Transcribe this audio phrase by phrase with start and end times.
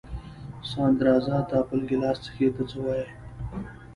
[0.71, 3.05] ساندرزه ته بل ګیلاس څښې، ته څه وایې؟